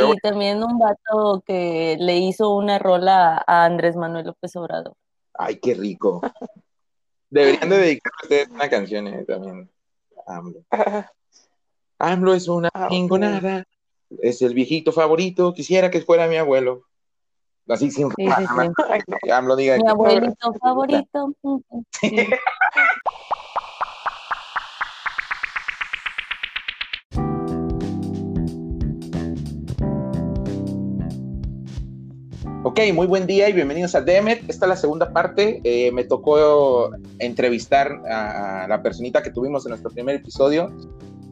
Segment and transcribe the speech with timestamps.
[0.00, 4.94] y también un vato que le hizo una rola a Andrés Manuel López Obrador.
[5.34, 6.20] Ay, qué rico.
[7.30, 9.70] Deberían de dedicar a ustedes una canción eh, también.
[10.26, 10.60] AMLO.
[11.98, 13.64] AMLO es una Ah, pingonada.
[14.22, 15.52] Es el viejito favorito.
[15.52, 16.82] Quisiera que fuera mi abuelo.
[17.68, 19.30] Así sin Sí, sí, sí.
[19.30, 21.34] AMLO diga Mi abuelito favorito.
[32.78, 34.48] Ok, muy buen día y bienvenidos a Demet.
[34.48, 35.60] Esta es la segunda parte.
[35.64, 40.72] Eh, me tocó entrevistar a, la personita que tuvimos en nuestro primer episodio,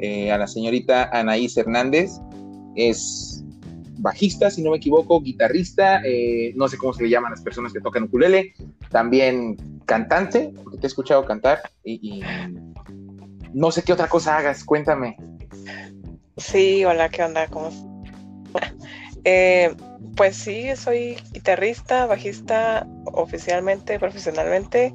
[0.01, 2.11] eh, a la señorita Anaís Hernández.
[2.75, 3.45] Es
[3.99, 7.73] bajista, si no me equivoco, guitarrista, eh, no sé cómo se le llaman las personas
[7.73, 8.53] que tocan ukulele,
[8.91, 12.23] también cantante, porque te he escuchado cantar y,
[13.55, 15.17] no sé qué otra cosa hagas, cuéntame.
[16.39, 17.47] Sí, hola, ¿qué onda?
[17.47, 17.71] ¿Cómo?
[19.29, 19.75] Eh,
[20.17, 24.95] pues sí, soy guitarrista, bajista oficialmente, profesionalmente.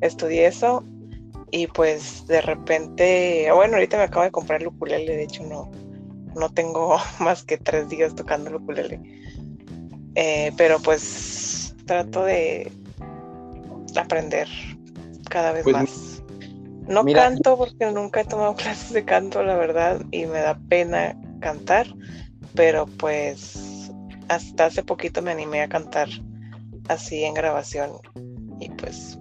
[0.00, 0.84] Estudié eso
[1.50, 5.70] y pues de repente, bueno, ahorita me acabo de comprar el ukulele, de hecho no,
[6.34, 9.00] no tengo más que tres días tocando el ukulele.
[10.14, 12.72] Eh, pero pues trato de
[13.96, 14.48] aprender
[15.28, 16.22] cada vez Pues, más.
[16.88, 20.58] No mira- canto porque nunca he tomado clases de canto, la verdad, y me da
[20.68, 21.86] pena cantar,
[22.54, 23.75] pero pues
[24.28, 26.08] hasta hace poquito me animé a cantar
[26.88, 27.92] así en grabación
[28.60, 29.18] y pues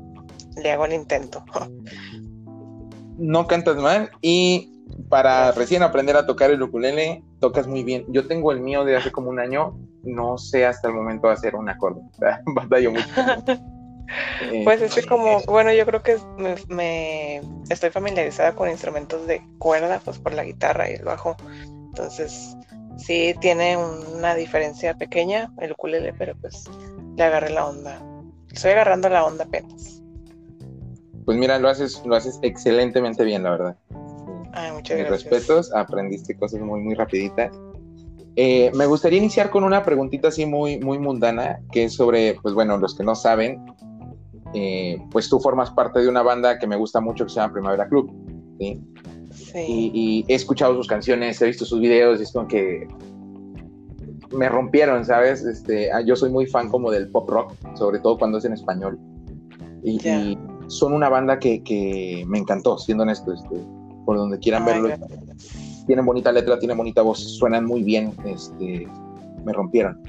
[0.61, 1.43] le hago el intento.
[3.17, 4.71] no cantas mal y
[5.09, 8.05] para recién aprender a tocar el ukulele, tocas muy bien.
[8.09, 11.55] Yo tengo el mío de hace como un año, no sé hasta el momento hacer
[11.55, 12.01] un acorde.
[12.45, 13.05] Batallo mucho.
[13.17, 13.65] Eh,
[14.63, 19.41] Pues es que como, bueno, yo creo que me, me- estoy familiarizada con instrumentos de
[19.57, 21.35] cuerda, pues por la guitarra y el bajo.
[21.89, 22.55] Entonces,
[22.97, 26.65] sí tiene una diferencia pequeña el ukulele, pero pues
[27.17, 28.01] le agarré la onda.
[28.51, 30.01] Estoy agarrando la onda apenas.
[31.25, 33.77] pues mira, lo haces, lo haces excelentemente bien, la verdad.
[34.53, 35.31] Ay, muchas Mis gracias.
[35.31, 37.51] respetos, aprendiste cosas muy, muy rapiditas.
[38.37, 42.53] Eh, me gustaría iniciar con una preguntita así muy, muy mundana, que es sobre, pues
[42.53, 43.65] bueno, los que no saben,
[44.53, 47.53] eh, pues tú formas parte de una banda que me gusta mucho que se llama
[47.53, 48.11] Primavera Club,
[48.59, 48.81] ¿sí?
[49.35, 49.59] Sí.
[49.67, 52.87] y, y he escuchado sus canciones, he visto sus videos y es como que
[54.31, 55.43] me rompieron, ¿sabes?
[55.43, 58.53] Este, ah, yo soy muy fan como del pop rock, sobre todo cuando es en
[58.53, 58.99] español.
[59.83, 60.17] Y, Ya.
[60.17, 60.37] y
[60.67, 63.55] son una banda que, que me encantó, siendo honesto, este,
[64.05, 65.07] por donde quieran Ay, verlo.
[65.85, 68.87] Tienen bonita letra, tienen bonita voz, suenan muy bien, este,
[69.45, 70.01] me rompieron.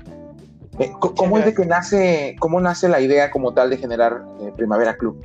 [0.78, 4.52] Eh, ¿Cómo es de que nace, cómo nace la idea como tal de generar eh,
[4.56, 5.22] Primavera Club?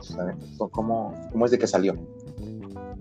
[0.71, 1.95] ¿Cómo, ¿Cómo es de que salió?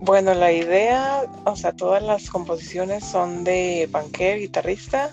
[0.01, 5.11] Bueno, la idea, o sea, todas las composiciones son de Banquer, guitarrista.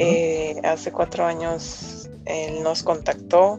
[0.00, 3.58] Eh, hace cuatro años él nos contactó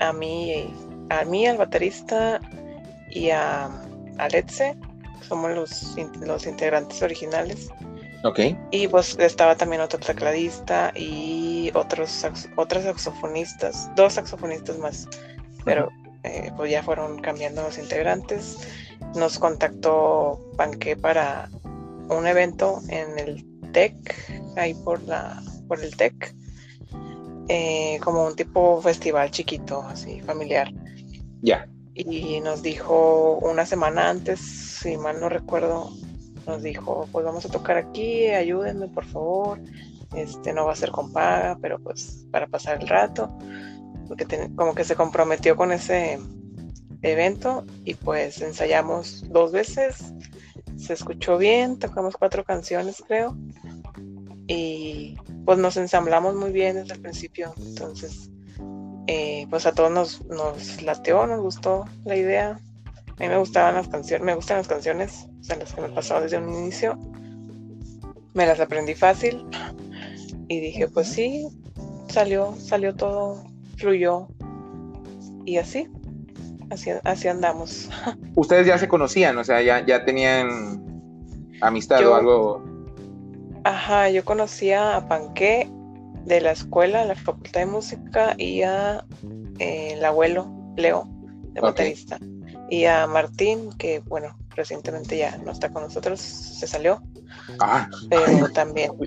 [0.00, 0.74] a mí,
[1.08, 2.40] a mí, al baterista
[3.10, 3.70] y a
[4.18, 4.76] Aletze,
[5.26, 7.70] somos los, los integrantes originales.
[8.24, 8.40] Ok,
[8.70, 15.08] Y pues estaba también otro tecladista y otros sax- otras saxofonistas, dos saxofonistas más,
[15.64, 15.88] pero
[16.24, 18.58] eh, pues ya fueron cambiando los integrantes.
[19.14, 21.50] Nos contactó Panque para
[22.08, 26.34] un evento en el TEC, ahí por la por el TEC,
[27.48, 30.72] eh, como un tipo festival chiquito, así familiar.
[31.42, 31.68] ya.
[31.94, 35.90] Y nos dijo una semana antes, si mal no recuerdo,
[36.46, 39.60] nos dijo, pues vamos a tocar aquí, ayúdenme por favor.
[40.16, 43.30] Este no va a ser con paga, pero pues para pasar el rato,
[44.08, 46.18] porque como que se comprometió con ese
[47.02, 50.12] evento y pues ensayamos dos veces,
[50.76, 53.36] se escuchó bien, tocamos cuatro canciones creo.
[54.48, 58.30] Y pues nos ensamblamos muy bien desde el principio, entonces
[59.06, 62.60] eh, pues a todos nos, nos lateó, nos gustó la idea.
[63.08, 65.88] A mí me gustaban las canciones, me gustan las canciones, o sea, las que me
[65.88, 66.98] pasó desde un inicio.
[68.34, 69.44] Me las aprendí fácil
[70.48, 71.48] y dije, pues sí,
[72.08, 73.44] salió, salió todo,
[73.76, 74.28] fluyó.
[75.44, 75.88] Y así,
[76.72, 77.88] así, así andamos.
[78.36, 80.82] Ustedes ya se conocían, o sea, ya, ya tenían
[81.60, 82.64] amistad Yo- o algo.
[83.64, 85.70] Ajá, yo conocía a Panqué
[86.24, 89.04] de la escuela, la facultad de música y a
[89.60, 91.06] eh, el abuelo Leo,
[91.52, 92.18] de baterista.
[92.70, 97.02] Y a Martín, que bueno, recientemente ya no está con nosotros, se salió,
[97.60, 98.90] Ah, pero también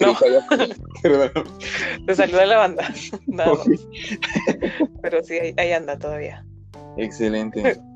[0.00, 0.14] No.
[2.06, 2.88] se salió de la banda.
[3.26, 3.60] nada más.
[3.60, 3.72] Ok.
[5.02, 6.44] Pero sí, ahí, ahí anda todavía.
[6.96, 7.80] Excelente.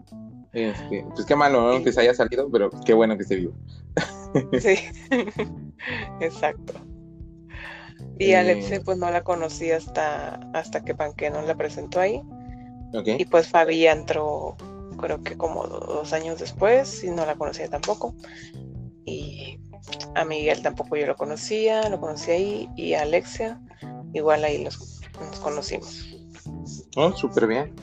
[0.53, 1.85] Este, pues qué malo, ¿no?
[1.85, 3.53] Que se haya salido, pero qué bueno que esté vivo.
[4.59, 4.77] Sí,
[6.21, 6.73] exacto.
[8.19, 12.23] Y Eh, Alexia pues no la conocí hasta, hasta que Panqueno la presentó ahí.
[13.19, 14.57] Y pues Fabi entró
[14.99, 18.15] creo que como do- dos años después y no la conocía tampoco.
[19.05, 19.61] Y
[20.15, 22.69] a Miguel tampoco yo lo conocía, lo conocí ahí.
[22.77, 23.61] Y a Alexia
[24.15, 26.17] igual ahí los, nos conocimos.
[26.97, 27.75] Oh, súper bien.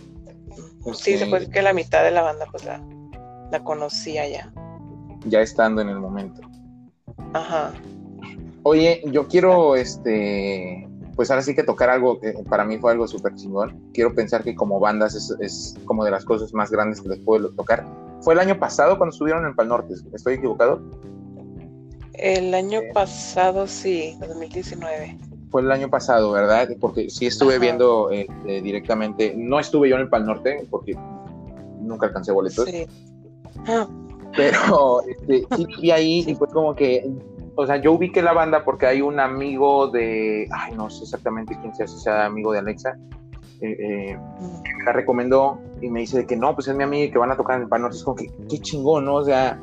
[0.94, 2.82] Sí, se puede decir que la mitad de la banda pues la,
[3.52, 4.52] la conocía ya.
[5.26, 6.42] Ya estando en el momento.
[7.34, 7.72] Ajá.
[8.64, 13.08] Oye, yo quiero, este, pues ahora sí que tocar algo que para mí fue algo
[13.08, 13.92] súper chingón.
[13.94, 17.20] Quiero pensar que como bandas es, es como de las cosas más grandes que les
[17.20, 17.86] puedo tocar.
[18.22, 20.82] Fue el año pasado cuando estuvieron en Pal Norte, ¿estoy equivocado?
[22.14, 25.18] El año pasado sí, 2019.
[25.54, 26.68] Fue el año pasado, ¿verdad?
[26.82, 27.62] Porque sí estuve Ajá.
[27.62, 30.98] viendo eh, eh, directamente, no estuve yo en el Pal Norte porque
[31.80, 32.88] nunca alcancé boletos, Sí.
[34.36, 37.08] Pero este, sí vi ahí y fue como que,
[37.54, 41.56] o sea, yo ubiqué la banda porque hay un amigo de, ay, no sé exactamente
[41.62, 42.98] quién sea, si sea amigo de Alexa,
[43.62, 47.06] eh, eh, mm, la recomendó y me dice de que no, pues es mi amiga
[47.06, 47.98] y que van a tocar en el Pal Norte.
[47.98, 49.18] Es como que, qué chingón, ¿no?
[49.18, 49.62] O sea,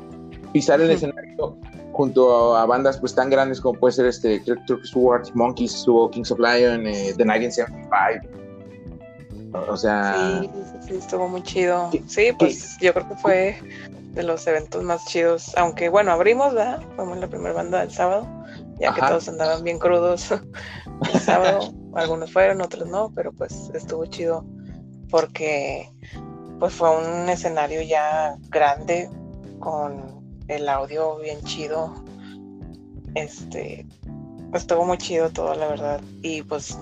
[0.53, 1.57] pisar el escenario
[2.01, 6.09] junto a, bandas pues tan grandes como puede ser este Turk Turk Sword, Monkeys, estuvo
[6.09, 8.27] Kings of Lion, eh, The 1975.
[9.53, 10.41] O, o sea,
[10.81, 11.89] Sí, estuvo muy chido.
[11.91, 13.59] ¿Qué- Sí, pues yo creo que fue
[14.15, 15.55] de los eventos más chidos.
[15.57, 16.81] Aunque bueno, abrimos, ¿verdad?
[16.95, 18.27] Fuimos la primera banda del sábado,
[18.79, 20.31] ya que todos andaban bien crudos
[21.13, 21.71] el sábado.
[21.93, 24.43] Algunos fueron, otros no, pero pues estuvo chido
[25.11, 25.87] porque
[26.59, 29.07] pues fue un escenario ya grande
[29.59, 30.10] con
[30.51, 31.93] el audio bien chido.
[33.15, 33.85] Este,
[34.51, 36.01] pues estuvo muy chido todo, la verdad.
[36.21, 36.77] Y pues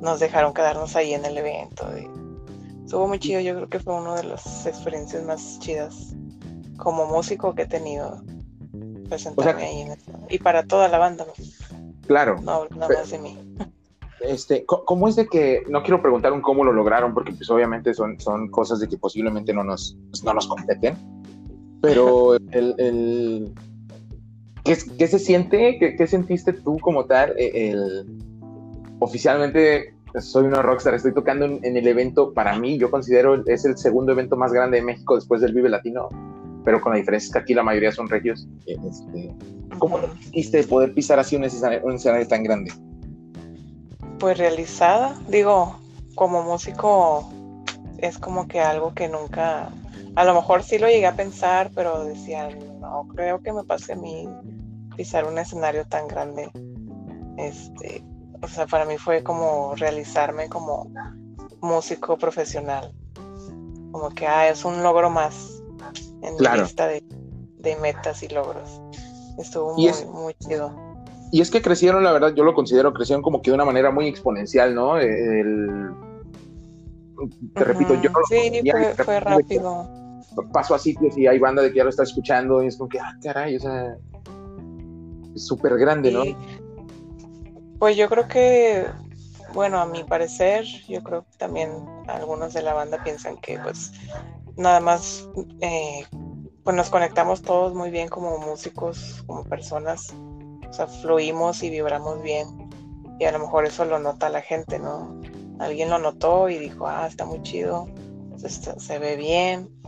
[0.00, 1.86] nos dejaron quedarnos ahí en el evento.
[1.98, 2.08] y
[2.84, 6.14] estuvo muy chido, yo creo que fue una de las experiencias más chidas
[6.76, 8.22] como músico que he tenido
[9.08, 9.96] presentarme ahí en.
[10.28, 11.26] Y para toda la banda,
[12.06, 12.36] claro.
[12.40, 13.38] no nada Pero- más de mí.
[14.20, 17.94] Este, ¿Cómo es de que, no quiero preguntar un cómo lo lograron, porque pues obviamente
[17.94, 20.94] son, son cosas de que posiblemente no nos, pues, no nos competen,
[21.80, 23.54] pero el, el-
[24.64, 25.78] ¿qué, qué se siente?
[25.78, 27.34] ¿Qué, qué sentiste tú como tal?
[27.36, 28.06] El,
[28.98, 33.64] oficialmente soy una rockstar, estoy tocando en, en el evento, para mí, yo considero es
[33.64, 36.08] el segundo evento más grande de México después del Vive Latino,
[36.64, 38.48] pero con la diferencia es que aquí la mayoría son regios.
[38.66, 39.32] Eh, Este,
[39.78, 40.08] ¿Cómo lo
[40.68, 42.72] poder pisar así un escenario, un escenario tan grande?
[44.18, 45.78] Pues realizada, digo,
[46.16, 47.32] como músico
[47.98, 49.70] es como que algo que nunca,
[50.16, 52.48] a lo mejor sí lo llegué a pensar, pero decía,
[52.80, 54.28] no creo que me pase a mí
[54.96, 56.50] pisar un escenario tan grande.
[57.38, 58.02] Este,
[58.42, 60.90] o sea, para mí fue como realizarme como
[61.62, 62.92] músico profesional.
[63.92, 65.62] Como que ah, es un logro más
[66.22, 66.58] en Claro.
[66.58, 67.02] mi lista de,
[67.58, 68.80] de metas y logros.
[69.38, 70.72] Estuvo muy, es- muy chido.
[71.32, 73.90] Y es que crecieron, la verdad, yo lo considero, crecieron como que de una manera
[73.92, 74.98] muy exponencial, ¿no?
[74.98, 75.90] El-
[77.54, 78.70] te repito, yo no lo Ujú, Sí,
[79.04, 79.99] fue, rápido.
[80.52, 82.88] Paso a sitios y hay banda de que ya lo está escuchando y es como
[82.88, 83.96] que, ah, caray, o sea,
[85.34, 86.22] es súper grande, ¿no?
[87.78, 88.86] Pues yo creo que,
[89.54, 91.70] bueno, a mi parecer, yo creo que también
[92.08, 93.92] algunos de la banda piensan que pues
[94.56, 95.28] nada más,
[95.60, 96.04] eh,
[96.62, 100.14] pues nos conectamos todos muy bien como músicos, como personas,
[100.68, 102.70] o sea, fluimos y vibramos bien
[103.20, 105.20] y a lo mejor eso lo nota la gente, ¿no?
[105.58, 107.86] Alguien lo notó y dijo, ah, está muy chido,
[108.38, 109.79] se ve bien.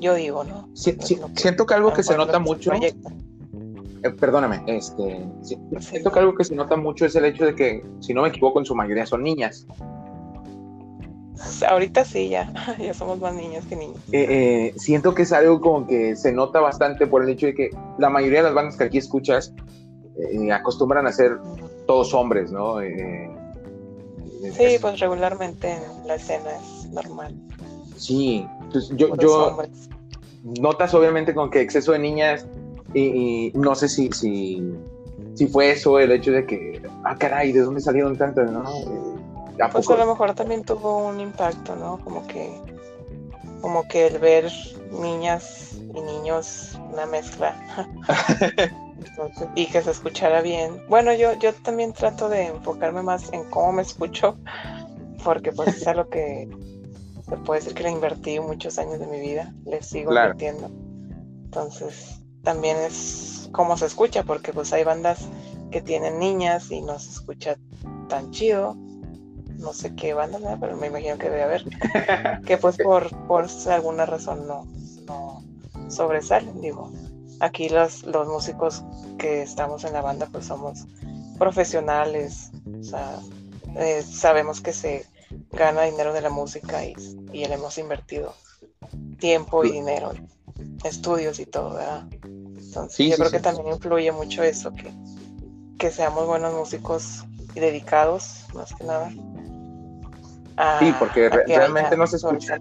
[0.00, 0.68] Yo digo, ¿no?
[0.74, 5.26] Sí, Es sí, lo que siento que algo que se nota mucho, eh, perdóname, este,
[5.42, 5.80] sí, Sí.
[5.90, 8.28] siento que algo que se nota mucho es el hecho de que, si no me
[8.28, 9.66] equivoco, en su mayoría son niñas.
[11.68, 13.96] Ahorita sí, ya, ya somos más niños que niños.
[14.12, 17.54] Eh, eh, siento que es algo como que se nota bastante por el hecho de
[17.54, 19.52] que la mayoría de las bandas que aquí escuchas
[20.18, 21.38] eh, acostumbran a ser
[21.86, 22.80] todos hombres, ¿no?
[22.80, 23.30] Eh,
[24.56, 27.34] Sí, es- pues regularmente en la escena es normal.
[27.96, 29.88] Sí, pues yo, yo hombres.
[30.42, 32.46] notas obviamente con que exceso de niñas
[32.94, 34.62] y, y no sé si, si,
[35.34, 38.62] si fue eso el hecho de que, ah, caray, ¿de dónde salieron tantas, no?
[38.68, 39.94] Eh, ¿a Pues poco?
[40.00, 41.98] a lo mejor también tuvo un impacto, ¿no?
[41.98, 42.50] Como que,
[43.60, 44.50] como que el ver
[44.90, 47.54] niñas y niños, una mezcla.
[48.98, 50.82] Entonces, y que se escuchara bien.
[50.88, 54.36] Bueno, yo, yo también trato de enfocarme más en cómo me escucho,
[55.24, 56.48] porque pues es algo que
[57.30, 60.32] se puede decir que le invertí muchos años de mi vida, le sigo Claro.
[60.32, 60.70] invirtiendo.
[61.44, 65.20] Entonces, también es cómo se escucha, porque pues hay bandas
[65.70, 67.56] que tienen niñas y no se escucha
[68.08, 68.74] tan chido.
[69.58, 71.64] No sé qué banda, pero me imagino que debe haber.
[72.46, 74.66] que pues por, por alguna razón no,
[75.06, 75.44] no
[75.88, 76.92] sobresalen, digo.
[77.40, 78.82] Aquí los, los músicos
[79.18, 80.86] que estamos en la banda pues somos
[81.38, 83.18] profesionales, o sea,
[83.76, 85.06] eh, sabemos que se
[85.52, 86.94] gana dinero de la música y,
[87.32, 88.34] y le hemos invertido
[89.18, 90.12] tiempo y dinero,
[90.84, 92.08] estudios y todo, ¿verdad?
[92.22, 94.92] Entonces, yo creo que también influye mucho eso, que,
[95.78, 99.10] que seamos buenos músicos y dedicados, más que nada.
[100.78, 102.60] sí, porque realmente no se escuchan.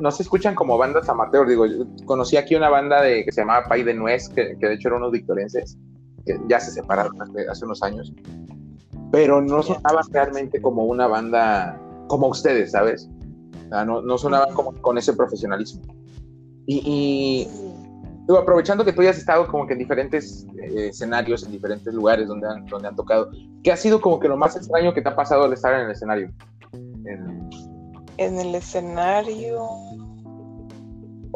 [0.00, 1.46] No, se escuchan como bandas amateur.
[1.46, 1.64] Digo,
[2.06, 5.00] conocí aquí una banda de, que se llamaba Pay de Nuez, que, de hecho eran
[5.00, 5.78] unos victorenses,
[6.24, 8.12] que ya se separaron hace, hace unos años.
[9.10, 13.08] Pero no sonaban realmente como una banda como ustedes, ¿sabes?
[13.70, 15.82] no, no sonaban como con ese profesionalismo.
[16.66, 17.46] Y,
[18.28, 22.48] aprovechando que tú hayas estado como que en diferentes eh, escenarios, en diferentes lugares donde
[22.48, 23.30] han, donde han tocado,
[23.62, 25.86] ¿qué ha sido como que lo más extraño que te ha pasado al estar en
[25.86, 26.32] el escenario?
[28.18, 29.68] En, el escenario.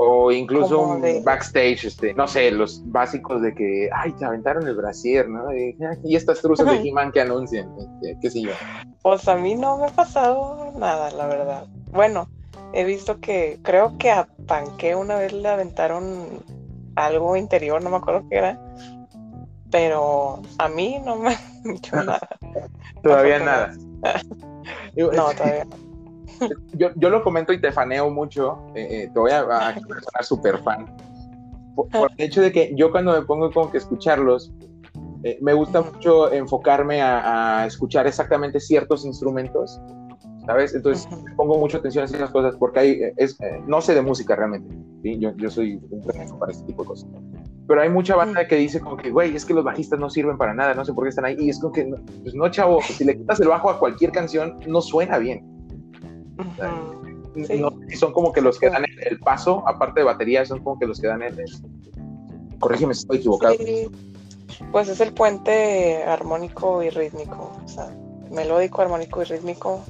[0.03, 4.75] O incluso un backstage, este, no sé, los básicos de que, ay, te aventaron el
[4.75, 5.55] brasier, ¿no?
[5.55, 5.77] Y,
[6.17, 8.53] estas truzas de He-Man que anuncian, este, qué sé yo.
[9.03, 11.67] Pues a mí no me ha pasado nada, la verdad.
[11.93, 12.31] Bueno,
[12.73, 16.43] he visto que creo que a Panque una vez le aventaron
[16.95, 18.59] algo interior, no me acuerdo qué era,
[19.71, 22.27] pero a mí no me han dicho nada.
[23.03, 23.75] Todavía nada.
[24.97, 25.90] no, todavía no.
[26.75, 30.25] Yo, yo, lo comento y te faneo mucho, eh, eh, te voy a, a sonar
[30.25, 30.87] súper fan,
[31.75, 34.53] por, el hecho de que yo cuando me pongo como que escucharlos,
[35.25, 39.81] eh, me gusta mucho enfocarme a, a, escuchar exactamente ciertos instrumentos
[40.47, 40.75] ¿sabes?
[40.75, 44.37] Entonces pongo mucha atención a esas cosas porque hay, es, eh, no sé de música
[44.37, 45.19] realmente, ¿sí?
[45.19, 47.09] yo, yo soy un pendejo para este tipo de cosas.
[47.67, 50.37] Pero hay mucha banda que dice como que, güey, es que los bajistas no sirven
[50.37, 51.37] para nada, no sé por qué están ahí.
[51.39, 51.85] Y es como que,
[52.23, 55.47] pues no, chavo, si le quitas el bajo a cualquier canción, no suena bien.
[57.99, 61.01] Son como que los que dan el, paso, aparte de batería, son como que los
[61.01, 61.37] que dan el...
[62.59, 63.55] Corrígeme si estoy equivocado.
[64.73, 67.89] Pues es el puente armónico y rítmico, o sea,
[68.31, 69.83] melódico, armónico y rítmico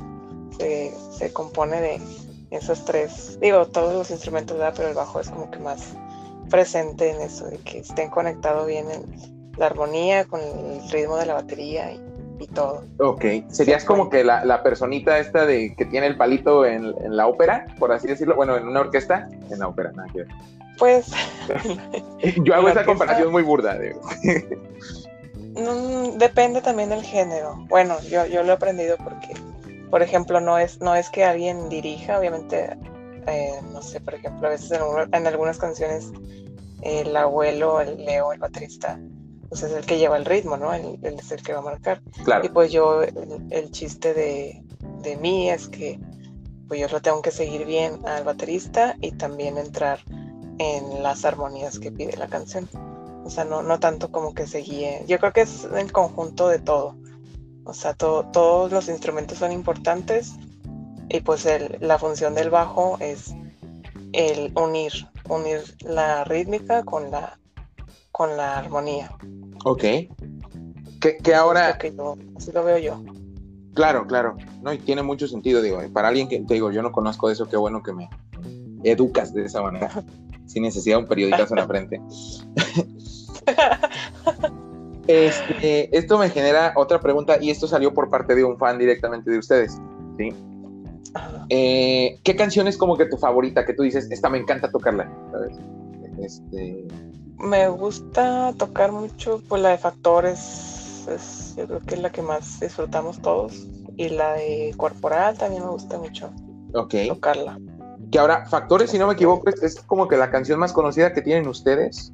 [1.12, 2.00] se, compone de
[2.50, 4.74] esos tres, digo, todos los instrumentos, ¿verdad?
[4.76, 5.94] pero el bajo es como que más
[6.48, 11.26] presente en eso, de que estén conectados bien en la armonía con el ritmo de
[11.26, 12.00] la batería y,
[12.46, 12.84] todo.
[12.98, 17.26] Ok, serías como que la, la, personita esta de que tiene el palito en, la
[17.26, 20.28] ópera, por así decirlo, bueno, en una orquesta, en la ópera, nada que ver.
[20.78, 21.10] Pues...
[22.44, 23.78] Yo hago esa comparación muy burda.
[25.52, 27.56] Mm, depende también del género.
[27.68, 29.34] Bueno, yo, yo lo he aprendido porque
[29.90, 32.76] por ejemplo, no es, no es que alguien dirija, obviamente,
[33.26, 34.78] eh, no sé, por ejemplo, a veces
[35.12, 36.12] en, algunas canciones
[36.82, 38.98] el abuelo, el Leo, el baterista,
[39.50, 40.72] pues es el que lleva el ritmo, ¿no?
[40.72, 42.00] Él, es el que va a marcar.
[42.24, 42.46] Claro.
[42.46, 44.62] Y pues yo, el, chiste de,
[45.02, 45.98] de, mí es que
[46.68, 49.98] pues yo lo tengo que seguir bien al baterista y también entrar
[50.58, 52.68] en las armonías que pide la canción.
[53.24, 55.04] O sea, no, no tanto como que se guíe.
[55.08, 56.96] Yo creo que es el conjunto de todo.
[57.64, 60.32] O sea, todos los instrumentos son importantes
[61.08, 61.44] y pues
[61.80, 63.34] la función del bajo es
[64.12, 64.92] el unir,
[65.28, 67.39] unir la rítmica con la,
[68.12, 69.10] con la armonía.
[69.64, 69.84] Ok.
[71.00, 71.78] Que, ahora...
[72.36, 73.02] así lo veo yo.
[73.74, 74.36] Claro, claro.
[74.62, 75.80] No, y tiene mucho sentido, digo.
[75.92, 78.10] Para alguien que te digo, yo no conozco de eso, qué bueno que me
[78.84, 79.90] educas de esa manera.
[80.46, 82.00] sin necesidad de un periodicazo en la frente.
[85.06, 89.28] Este, esto me genera otra pregunta y esto salió por parte de un fan directamente
[89.28, 89.76] de ustedes,
[90.16, 90.28] ¿sí?
[91.48, 95.10] Eh, ¿Qué canción es como que tu favorita, que tú dices, esta me encanta tocarla?
[96.22, 96.86] Este...
[97.42, 102.22] Me gusta tocar mucho, pues la de Factores, es, yo creo que es la que
[102.22, 103.66] más disfrutamos todos,
[103.96, 106.30] y la de Corporal también me gusta mucho
[106.72, 107.58] tocarla.
[108.10, 111.22] Que ahora, Factores, si no me equivoco, es como que la canción más conocida que
[111.22, 112.12] tienen ustedes.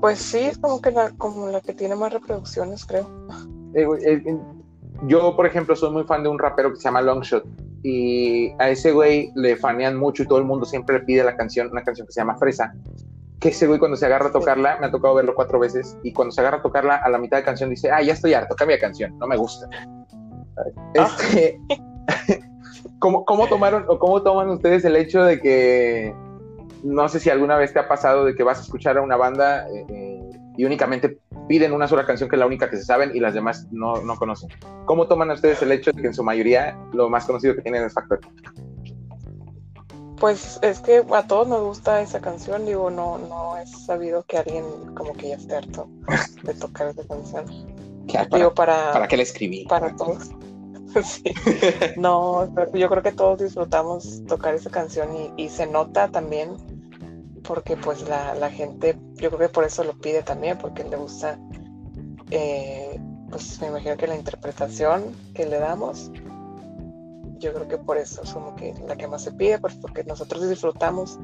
[0.00, 3.08] Pues sí, es como que la, como la que tiene más reproducciones, creo.
[3.74, 4.38] Eh, eh,
[5.06, 7.44] yo, por ejemplo, soy muy fan de un rapero que se llama Longshot
[7.82, 11.36] y a ese güey le fanean mucho y todo el mundo siempre le pide la
[11.36, 12.74] canción, una canción que se llama Fresa.
[13.46, 16.12] Que ese güey cuando se agarra a tocarla, me ha tocado verlo cuatro veces, y
[16.12, 18.56] cuando se agarra a tocarla a la mitad de canción dice, ah, ya estoy harto,
[18.56, 19.68] cambia canción, no me gusta.
[20.98, 21.16] Ah.
[21.20, 21.60] Este,
[22.98, 26.12] ¿cómo, ¿Cómo tomaron o cómo toman ustedes el hecho de que
[26.82, 29.16] no sé si alguna vez te ha pasado de que vas a escuchar a una
[29.16, 32.84] banda eh, eh, y únicamente piden una sola canción que es la única que se
[32.84, 34.50] saben y las demás no, no conocen.
[34.86, 37.84] ¿Cómo toman ustedes el hecho de que en su mayoría lo más conocido que tienen
[37.84, 38.18] es Factor?
[40.18, 44.38] Pues es que a todos nos gusta esa canción, digo, no, no es sabido que
[44.38, 45.88] alguien como que ya esté harto
[46.42, 47.44] de tocar esa canción.
[48.12, 49.64] para, digo, para, ¿Para qué la escribí?
[49.64, 50.30] Para todos.
[51.04, 51.34] sí.
[51.96, 56.56] No, yo creo que todos disfrutamos tocar esa canción y, y se nota también
[57.42, 60.96] porque pues la, la, gente, yo creo que por eso lo pide también, porque le
[60.96, 61.38] gusta
[62.30, 62.98] eh,
[63.30, 66.10] pues me imagino que la interpretación que le damos,
[67.38, 70.04] yo creo que por eso es como que la que más se pide, pues porque
[70.04, 71.18] nosotros disfrutamos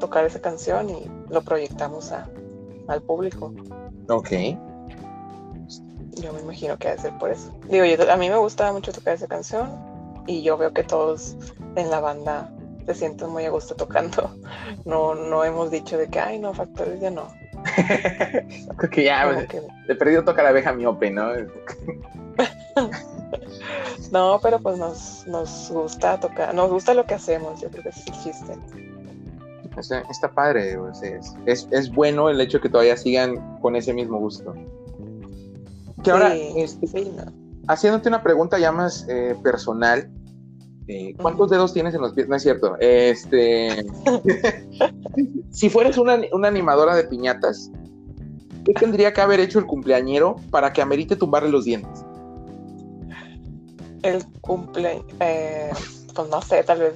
[0.00, 2.28] tocar esa canción y lo proyectamos a,
[2.88, 3.52] al público.
[4.08, 4.30] Ok.
[6.18, 7.52] Yo me imagino que debe ser por eso.
[7.68, 9.70] Digo, yo, a mí me gusta mucho tocar esa canción
[10.26, 11.36] y yo veo que todos
[11.76, 12.50] en la banda
[12.86, 14.30] se sienten muy a gusto tocando.
[14.84, 17.26] No, no hemos dicho de que, ay, no, factores ya no.
[18.76, 21.28] Creo que ya, pues, que- de perdido toca la abeja miope, ¿no?
[24.12, 27.88] no, pero pues nos, nos gusta tocar, nos gusta lo que hacemos, yo creo que
[27.90, 28.52] es el chiste.
[29.78, 33.92] Está, está padre, sea, es, es, es bueno el hecho que todavía sigan con ese
[33.92, 34.54] mismo gusto.
[36.02, 37.24] Que ahora, Sí, este, sí, no.
[37.68, 40.10] haciéndote una pregunta ya más eh, personal,
[40.88, 42.26] eh, ¿cuántos dedos tienes en los pies?
[42.26, 42.76] No es cierto.
[42.80, 43.84] Este,
[45.50, 47.70] si fueras una, una animadora de piñatas,
[48.64, 52.05] ¿qué tendría que haber hecho el cumpleañero para que amerite tumbarle los dientes?
[54.06, 55.70] El cumple, eh,
[56.14, 56.94] pues no sé, tal vez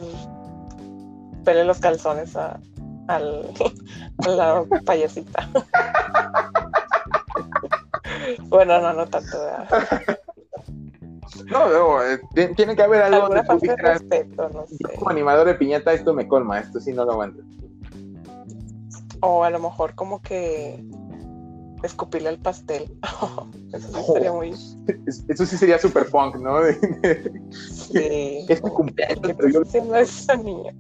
[1.45, 2.61] pele los calzones a,
[3.09, 3.53] al,
[4.25, 5.49] a la payasita.
[8.49, 9.41] bueno, no, no tanto.
[9.41, 10.19] ¿verdad?
[11.47, 14.95] No, no, eh, ti- tiene que haber algo tú de dijeras, respeto, no "Yo sé.
[14.97, 17.43] como animador de piñata, esto me colma, esto sí no lo aguanto.
[19.21, 20.85] O a lo mejor como que
[21.83, 22.85] escupirle el pastel.
[23.73, 24.51] Eso sí estaría muy...
[25.07, 26.59] Es- Eso sí sería super punk, ¿no?
[27.51, 30.73] Sí, Es mi cumpleaños, ¿Qué pero yo haciendo esa niña?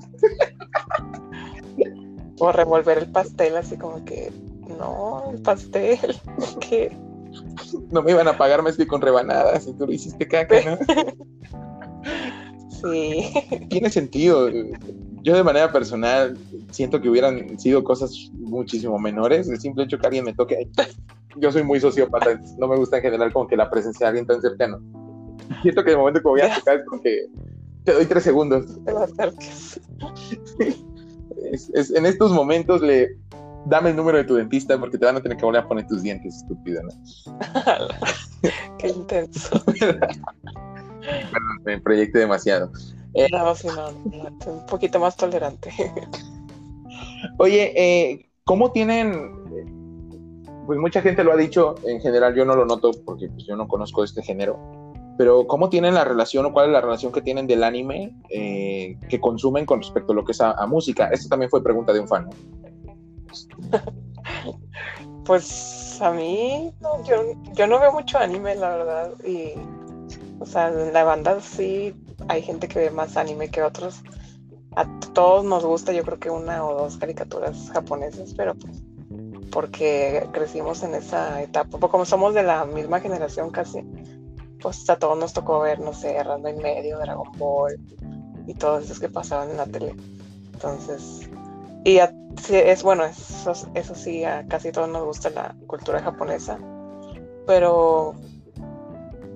[2.38, 4.33] o revolver el pastel así como que,
[4.78, 5.99] no, el pastel,
[6.61, 6.97] que
[7.90, 10.78] no me iban a pagar más que con rebanadas y tú lo hiciste caca, ¿no?
[12.83, 13.30] sí,
[13.69, 14.49] Tiene sentido.
[15.22, 16.36] Yo de manera personal
[16.70, 19.48] siento que hubieran sido cosas muchísimo menores.
[19.48, 20.68] El simple hecho que alguien me toque.
[21.36, 24.26] Yo soy muy sociópata, no me gusta en general como que la presencia de alguien
[24.26, 24.80] tan cercano.
[25.62, 27.26] Siento que el momento que voy a tocar es como que
[27.85, 28.66] te doy tres segundos.
[31.52, 33.09] Es- es- en estos momentos le
[33.66, 35.87] dame el número de tu dentista porque te van a tener que volver a poner
[35.87, 36.90] tus dientes, estúpido, ¿no?
[38.78, 39.62] Qué intenso.
[41.64, 42.70] Me proyecte demasiado.
[43.33, 43.70] No, soy
[44.46, 45.70] un poquito más tolerante.
[47.38, 49.38] Oye, eh, ¿cómo tienen?
[50.66, 53.57] Pues mucha gente lo ha dicho, en general yo no lo noto porque pues, yo
[53.57, 54.59] no conozco este género,
[55.18, 58.96] pero ¿cómo tienen la relación o cuál es la relación que tienen del anime eh,
[59.09, 61.09] que consumen con respecto a lo que es a, a música?
[61.09, 62.29] Esto también fue pregunta de un fan.
[62.29, 62.31] ¿no?
[65.25, 69.12] Pues a mí, no, yo, yo no veo mucho anime, la verdad.
[69.25, 69.53] Y,
[70.40, 71.94] o sea, la banda sí
[72.31, 74.03] hay gente que ve más anime que otros.
[74.77, 78.83] A todos nos gusta, yo creo que una o dos caricaturas japonesas, pero pues
[79.51, 81.79] porque crecimos en esa etapa.
[81.79, 83.85] Pues como somos de la misma generación casi,
[84.62, 87.81] pues a todos nos tocó ver, no sé, Randa y Medio, Dragon Ball
[88.47, 89.97] y todos esos que pasaban en la tele.
[90.53, 91.29] Entonces,
[91.85, 92.14] y a-
[92.49, 96.59] es bueno, eso, eso sí, a casi todos nos gusta la cultura japonesa,
[97.45, 98.14] pero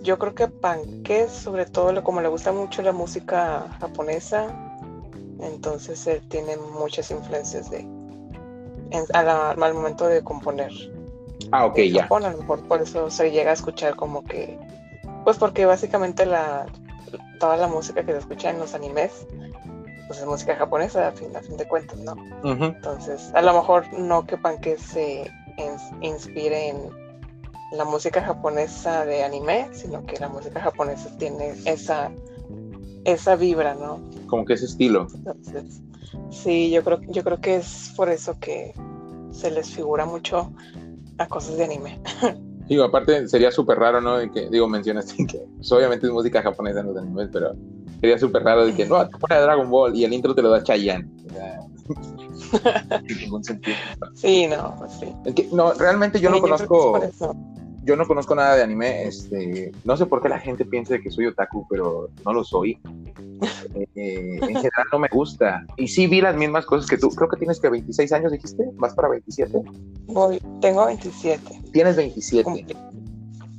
[0.04, 4.46] yo creo que Panque, sobre todo, como le gusta mucho la música japonesa,
[5.40, 10.70] entonces él tiene muchas influencias de en- a la- al momento de componer
[11.50, 12.02] Ah, ok, ya.
[12.02, 14.56] Japón, a lo mejor por eso se llega a escuchar como que,
[15.24, 16.66] pues porque básicamente la
[17.40, 19.26] toda la música que se escucha en los animes,
[20.06, 22.14] pues es música japonesa a fin, a fin de cuentas, ¿no?
[22.66, 26.90] Entonces, a lo mejor no que Panque se ins- inspire en
[27.76, 32.10] la música japonesa de anime, sino que la música japonesa tiene esa,
[33.04, 34.00] esa vibra, ¿no?
[34.26, 35.06] Como que ese estilo.
[35.14, 35.80] Entonces,
[36.30, 38.74] sí, yo creo, yo creo que es por eso que
[39.30, 40.52] se les figura mucho
[41.18, 42.00] a cosas de anime.
[42.68, 44.16] Digo, aparte sería súper raro, ¿no?
[44.16, 47.54] De que, digo, mencionaste que pues, obviamente es música japonesa en los animes, pero
[48.00, 50.48] sería súper raro de que, no, te pone Dragon Ball y el intro te lo
[50.48, 51.06] da Chayanne.
[51.26, 51.58] O sea,
[52.90, 53.76] no tiene ningún sentido.
[54.14, 55.14] Sí, no, pues sí.
[55.26, 57.36] Es que, no, realmente yo no Sí, es conozco, eso.
[57.84, 61.10] Yo no conozco nada de anime, este, no sé por qué la gente piensa que
[61.10, 62.78] soy otaku, pero no lo soy.
[63.94, 65.66] Eh, en general no me gusta.
[65.76, 67.10] Y sí vi las mismas cosas que tú.
[67.10, 69.60] Creo que tienes que 26 años, dijiste, vas para 27.
[70.06, 71.62] Voy, tengo 27.
[71.72, 72.44] Tienes 27.
[72.44, 72.76] cumplí.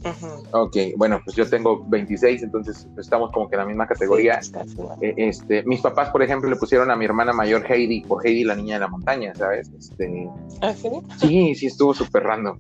[0.06, 0.44] Ujú.
[0.52, 4.40] Ok, bueno, pues yo tengo 26, entonces estamos como que en la misma categoría.
[4.42, 4.52] Sí.
[5.02, 8.44] Eh, este, mis papás, por ejemplo, le pusieron a mi hermana mayor Heidi por Heidi
[8.44, 9.72] la niña de la montaña, ¿sabes?
[9.78, 10.30] Este,
[10.62, 10.90] ¿Ah, sí?
[11.18, 12.60] sí, sí estuvo súper random.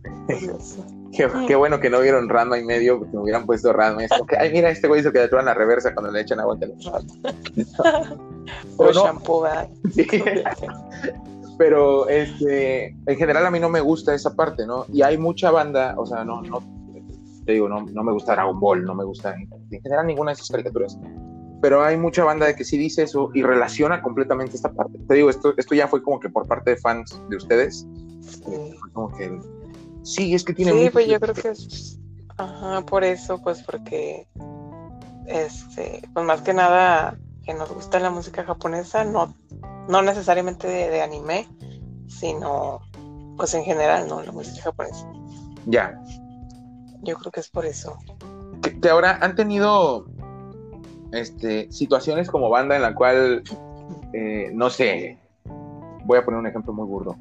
[1.15, 4.01] Qué, qué bueno que no vieron Random y medio, porque me hubieran puesto Random.
[4.01, 6.11] Es como que, ay, mira, este güey es el que le en la reversa cuando
[6.11, 6.57] le echan agua.
[6.59, 7.67] en el-
[8.77, 9.45] O shampoo,
[11.57, 14.85] pero este, en general a mí no me gusta esa parte, ¿no?
[14.91, 16.59] Y hay mucha banda, o sea, no, no,
[17.45, 20.35] te digo, no, no me gusta Dragon Ball, no me gusta en general ninguna de
[20.35, 20.97] esas caricaturas.
[21.61, 24.99] Pero hay mucha banda de que sí dice eso y relaciona completamente esta parte.
[25.07, 27.87] Te digo, esto, esto ya fue como que por parte de fans de ustedes.
[28.21, 28.75] Sí.
[28.93, 29.39] Como que
[30.03, 31.99] sí, es que tiene Sí, mucho- pues yo creo que es,
[32.37, 34.27] ajá, por eso, pues porque,
[35.27, 39.35] este, pues más que nada que nos gusta la música japonesa, no,
[39.87, 41.47] no necesariamente de, de anime,
[42.07, 42.79] sino,
[43.37, 44.21] pues en general, ¿no?
[44.21, 45.07] La música japonesa.
[45.67, 45.99] Ya.
[47.03, 47.97] Yo creo que es por eso.
[48.61, 50.05] que, que ahora han tenido
[51.11, 53.43] este, situaciones como banda en la cual,
[54.13, 55.17] eh, no sé,
[56.05, 57.15] voy a poner un ejemplo muy burdo.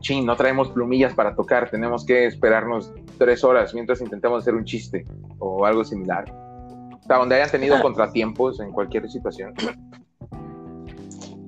[0.00, 4.64] Chin, no traemos plumillas para tocar, tenemos que esperarnos tres horas mientras intentamos hacer un
[4.64, 5.06] chiste
[5.38, 6.24] o algo similar.
[6.30, 9.54] O sea, donde hayan tenido contratiempos en cualquier situación.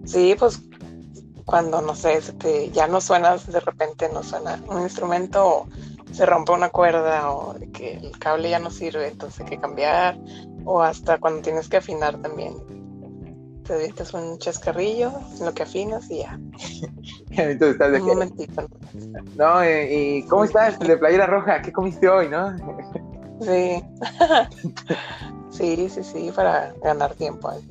[0.05, 0.63] Sí, pues
[1.45, 5.67] cuando, no sé, se te- ya no suena, de repente no suena un instrumento,
[6.13, 9.59] se rompe una cuerda, o de que el cable ya no sirve, entonces hay que
[9.59, 10.19] cambiar,
[10.65, 12.55] o hasta cuando tienes que afinar también.
[13.65, 16.39] Te avientas un chascarrillo, lo que afinas y ya.
[17.31, 18.69] Entonces estás de Un que, momentito.
[19.35, 20.79] no, ¿y cómo estás?
[20.79, 22.57] De playera roja, ¿qué comiste hoy, no?
[23.41, 23.83] Sí.
[25.51, 27.49] sí, sí, sí, para ganar tiempo.
[27.49, 27.69] así.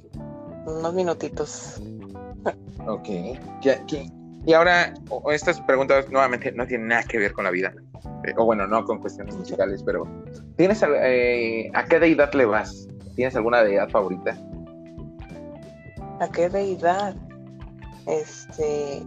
[0.68, 1.82] Unos minutitos.
[2.88, 3.04] Ok.
[3.62, 4.10] ¿Qué- qué-
[4.46, 4.94] Y ahora,
[5.32, 7.74] estas preguntas nuevamente no tienen nada que ver con la vida.
[8.26, 10.04] Eh, o bueno, no con cuestiones musicales, pero
[10.58, 12.88] ¿tienes eh, a qué deidad le vas?
[13.16, 14.38] ¿Tienes alguna deidad favorita?
[16.20, 17.16] ¿A qué deidad?
[18.06, 19.04] Este.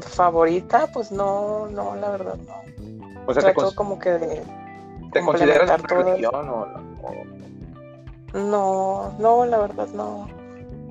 [0.00, 3.22] Favorita, pues no, no, la verdad no.
[3.26, 4.42] O sea, ¿te, Trato como que de.
[5.12, 6.66] te consideras religión o,
[7.02, 10.28] o- No, no, la verdad no.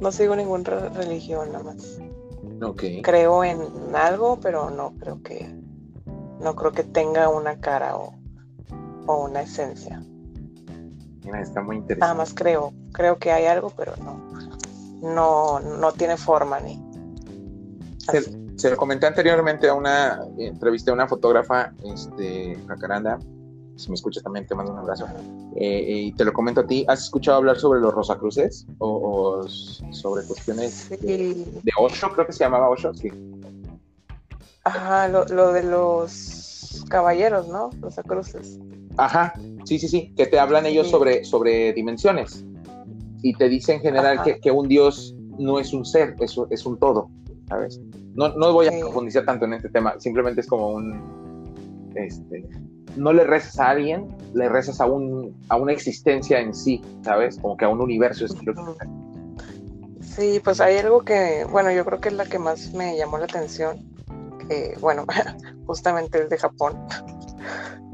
[0.02, 2.00] No sigo ninguna re- religión nada más.
[3.04, 3.62] Creo en
[3.96, 5.54] algo, pero no creo que.
[6.40, 8.14] No creo que tenga una cara o,
[9.08, 10.02] o una esencia.
[11.24, 12.18] Mira, está muy Nada interesante.
[12.18, 12.74] más creo.
[12.92, 14.22] Creo que hay algo, pero no.
[15.02, 16.82] No, no tiene forma ni.
[18.56, 23.20] Se lo comenté anteriormente a una entrevista a una fotógrafa, este, Jacaranda.
[23.76, 25.06] Si me escuchas también, te mando un abrazo.
[25.56, 26.86] Eh, y te lo comento a ti.
[26.88, 28.66] ¿Has escuchado hablar sobre los Rosacruces?
[28.78, 30.98] O, o sobre cuestiones de,
[31.62, 33.10] de Osho, creo que se llamaba Osho, sí.
[34.66, 37.70] Ajá, lo, lo de los caballeros, ¿no?
[37.82, 38.60] Los acruces.
[38.98, 39.34] Ajá,
[39.66, 40.92] sí, sí, sí, que te hablan ellos Sí.
[40.92, 42.44] sobre, sobre dimensiones
[43.22, 46.48] y te dicen en general que, que un dios no es un ser, es, un-
[46.50, 47.10] es un todo,
[47.50, 47.80] ¿sabes?
[48.16, 48.80] No, no voy a Sí.
[48.80, 52.46] profundizar tanto en este tema, simplemente es como un, este,
[52.96, 57.38] no le rezas a alguien, le rezas a, un, a una existencia en sí, ¿sabes?
[57.40, 58.26] Como que a un universo.
[58.26, 58.76] Ujú.
[60.02, 63.18] Sí, pues hay algo que, bueno, yo creo que es la que más me llamó
[63.18, 63.78] la atención,
[64.48, 65.06] que, bueno,
[65.68, 66.86] justamente es de Japón.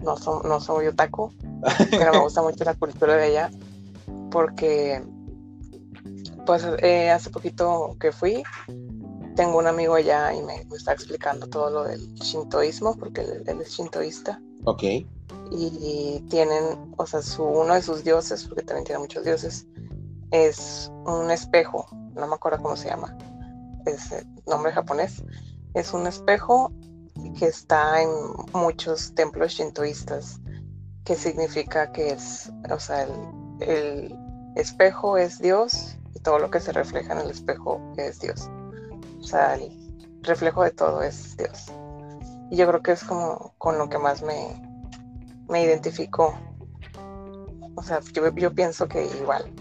[0.03, 1.31] No, so- no soy otaku,
[1.91, 3.51] pero me gusta mucho la cultura de allá,
[4.31, 5.03] porque,
[6.45, 8.41] pues, eh, hace poquito que fui,
[9.35, 13.43] tengo un amigo allá y me, me está explicando todo lo del shintoísmo, porque él,
[13.45, 14.41] él es shintoísta.
[14.65, 14.83] Ok,
[15.53, 19.67] y tienen, o sea, su, uno de sus dioses, porque también tiene muchos dioses,
[20.31, 21.85] es un espejo,
[22.15, 23.15] no me acuerdo cómo se llama,
[23.85, 25.21] es eh, nombre japonés,
[25.73, 26.71] es un espejo
[27.37, 28.09] que está en
[28.53, 30.39] muchos templos shintoístas,
[31.03, 33.11] que significa que es, o sea, el,
[33.61, 34.15] el
[34.55, 38.49] espejo es Dios y todo lo que se refleja en el espejo es Dios.
[39.19, 39.71] O sea, el
[40.21, 41.67] reflejo de todo es Dios.
[42.49, 44.61] Y yo creo que es como con lo que más me,
[45.47, 46.37] me identificó.
[47.75, 49.53] O sea, yo, yo pienso que igual,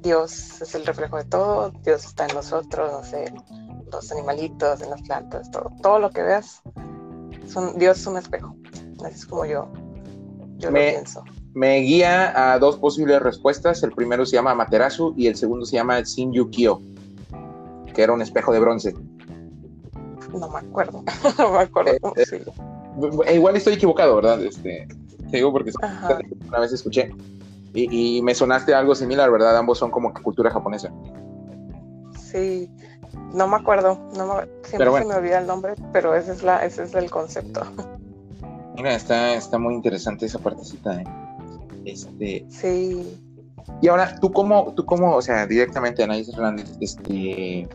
[0.00, 3.32] Dios es el reflejo de todo, Dios está en nosotros, no sé,
[3.92, 6.62] los animalitos, en las plantas, todo, todo lo que veas,
[7.44, 8.54] es un- Dios es un espejo.
[9.04, 9.68] Así es como yo,
[10.58, 11.24] yo Me- lo pienso.
[11.54, 15.76] me guía a dos posibles respuestas, el primero se llama Materasu y el segundo se
[15.76, 16.80] llama Shinju-kyo,
[17.94, 18.94] que era un espejo de bronce.
[20.32, 21.02] No me acuerdo,
[21.38, 22.44] no me acuerdo Eh, eh.
[23.26, 24.42] Eh, Igual estoy equivocado, ¿verdad?
[24.42, 24.86] Este,
[25.30, 26.18] te digo porque Ajá.
[26.48, 27.10] una vez escuché
[27.74, 29.56] y, y me sonaste algo similar, ¿verdad?
[29.56, 30.90] Ambos son como que cultura japonesa.
[32.18, 32.70] Sí,
[33.34, 35.06] no me acuerdo, no me- siempre bueno.
[35.06, 37.62] se me olvida el nombre, pero ese es, la, ese es el concepto.
[38.76, 41.04] Mira, está, está muy interesante esa partecita, ¿eh?
[41.84, 43.18] Este, Sí,
[43.80, 47.68] y ahora, tú como, tú como, o sea, directamente Anaís Hernández, este,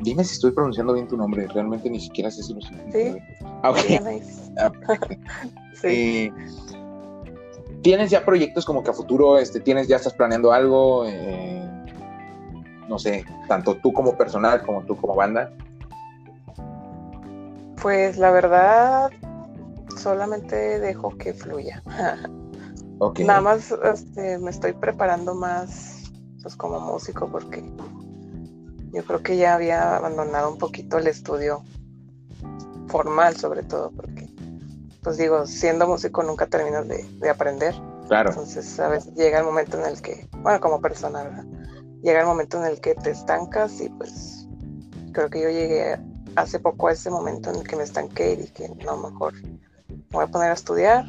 [0.00, 3.18] dime si estoy pronunciando bien tu nombre, realmente ni siquiera sé si lo estoy bien.
[3.62, 3.74] Ah,
[4.10, 4.72] es- Ah,
[5.80, 5.88] sí.
[5.88, 6.32] Eh,
[7.82, 11.04] ¿Tienes ya proyectos como que a futuro, este, tienes, ya estás planeando algo?
[11.06, 11.55] Eh,
[12.88, 15.52] no sé, tanto tú como personal como tú como banda.
[17.80, 19.10] Pues la verdad,
[19.96, 21.82] solamente dejo que fluya.
[22.98, 23.20] Ok.
[23.20, 26.10] Nada más este, me estoy preparando más
[26.42, 27.62] pues, como músico porque
[28.92, 31.62] yo creo que ya había abandonado un poquito el estudio
[32.88, 34.26] formal sobre todo porque
[35.06, 37.76] pues digo, siendo músico nunca terminas de, de aprender.
[38.08, 38.30] Claro.
[38.30, 41.44] Entonces a veces llega el momento en el que, bueno, como persona, ¿verdad?
[42.02, 44.46] Llega el momento en el que te estancas y pues
[45.12, 45.98] creo que yo llegué
[46.36, 49.34] hace poco a ese momento en el que me estanqué y dije, no, mejor
[49.88, 51.04] me voy a poner a estudiar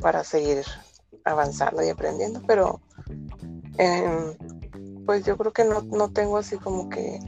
[0.00, 0.64] para seguir
[1.24, 2.80] avanzando y aprendiendo, pero
[3.78, 4.34] em,
[5.06, 7.18] pues yo creo que no, no tengo así como que,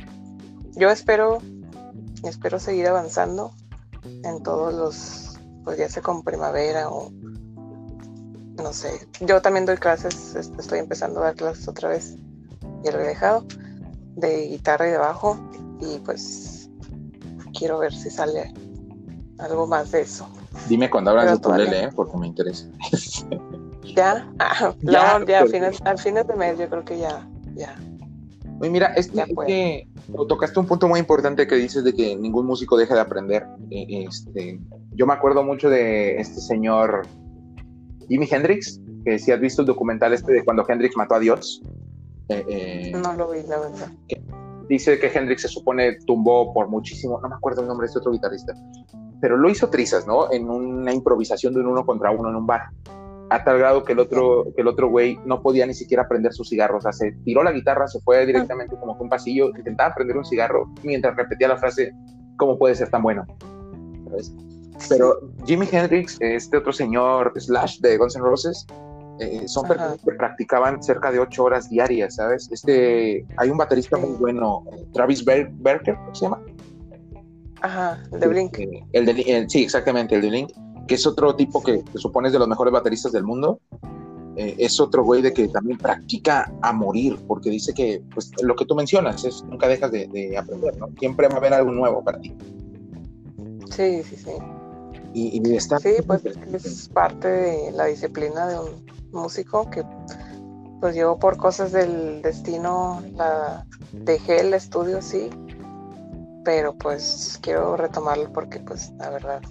[0.72, 1.38] yo espero,
[2.24, 3.52] espero seguir avanzando
[4.02, 10.34] en todos los, pues ya sea con primavera o no sé, yo también doy clases,
[10.34, 12.16] estoy empezando a dar clases otra vez,
[12.92, 13.44] lo he dejado,
[14.16, 15.38] de guitarra y de bajo,
[15.80, 16.70] y pues
[17.58, 18.52] quiero ver si sale
[19.38, 20.28] algo más de eso.
[20.68, 21.92] Dime cuando hablas Pero de tu lele, todavía- ¿eh?
[21.94, 22.66] porque me interesa.
[23.96, 24.30] ¿Ya?
[24.38, 25.52] Ah, Ya, no, ya a pues.
[25.52, 27.74] fines, al fines de mes yo creo que ya, ya.
[28.60, 29.46] Oye, mira, es, Ya es fue.
[29.46, 29.88] que
[30.28, 33.46] tocaste un punto muy importante que dices de que ningún músico deja de aprender.
[33.70, 34.60] Eh, Este,
[34.92, 37.06] yo me acuerdo mucho de este señor
[38.08, 41.62] Jimi Hendrix, que si has visto el documental este de cuando Hendrix mató a Dios.
[42.30, 43.88] Eh, eh, No lo vi, la verdad.
[44.68, 47.98] dice que Hendrix se supone tumbó por muchísimo, no me acuerdo el nombre de este
[47.98, 48.54] otro guitarrista,
[49.20, 50.32] pero lo hizo trizas, ¿no?
[50.32, 52.70] En una improvisación de un uno contra uno en un bar.
[53.32, 56.32] A tal grado que el otro, que el otro güey no podía ni siquiera prender
[56.32, 56.78] sus cigarros.
[56.78, 60.16] O sea, se tiró la guitarra, se fue directamente como que un pasillo, intentaba prender
[60.16, 61.92] un cigarro mientras repetía la frase,
[62.36, 63.24] ¿cómo puede ser tan bueno?
[64.08, 64.34] ¿Sabes?
[64.88, 68.66] Pero Jimi Hendrix, este otro señor Slash de Guns N' Roses,
[69.20, 69.74] eh, son Ajá.
[69.74, 72.48] personas que practicaban cerca de ocho horas diarias, ¿sabes?
[72.50, 74.02] Este, hay un baterista Sí.
[74.06, 76.42] muy bueno, Travis Ber- Barker, ¿cómo se llama?
[77.62, 78.58] Ajá, de Blink.
[78.92, 80.50] El de, el- sí, exactamente, el de Blink,
[80.88, 83.60] que es otro tipo que, que supones de los mejores bateristas del mundo.
[84.36, 88.54] Eh, es otro güey de que también practica a morir, porque dice que, pues, lo
[88.56, 90.88] que tú mencionas, es nunca dejas de, de aprender, ¿no?
[90.98, 92.32] Siempre va a haber algo nuevo para ti.
[93.70, 94.30] Sí, sí, sí.
[95.12, 99.84] Y, y está Sí, pues es parte de la disciplina de un músico que
[100.80, 105.30] pues yo por cosas del destino la dejé el estudio sí,
[106.44, 109.42] pero pues quiero retomarlo porque pues la verdad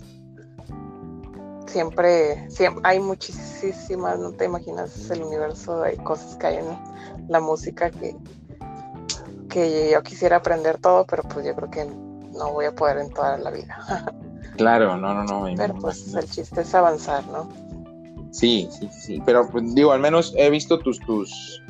[1.67, 7.39] siempre, siempre hay muchísimas, no te imaginas el universo, hay cosas que hay en la
[7.39, 8.15] música que
[9.49, 13.09] que yo quisiera aprender todo, pero pues yo creo que no voy a poder en
[13.09, 13.77] toda la vida.
[14.57, 15.55] Claro, no, no, no.
[15.55, 17.47] Pero pues el chiste es avanzar, ¿no?
[18.31, 19.21] Sí, sí, sí.
[19.25, 21.61] Pero pues, digo, al menos he visto tus, tus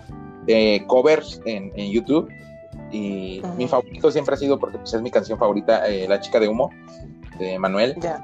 [0.47, 2.29] eh, covers en, en YouTube.
[2.91, 6.39] Y mi favorito siempre ha sido, porque pues, es mi canción favorita, eh, La chica
[6.39, 6.71] de humo,
[7.37, 7.95] de Manuel.
[8.01, 8.23] Ya.